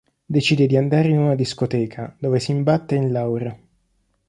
[0.25, 3.55] Decide di andare in una discoteca, dove si imbatte in Laura.